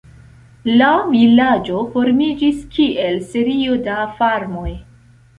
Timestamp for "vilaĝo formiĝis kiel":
1.09-3.19